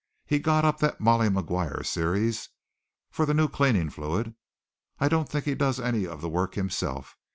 [0.25, 2.49] He got up that Molly Maguire series
[3.11, 4.33] for the new cleaning fluid.
[4.99, 7.17] I don't think he does any of the work himself.